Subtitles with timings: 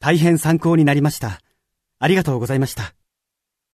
[0.00, 1.40] 大変参考になりました。
[1.98, 2.94] ありがとうございました。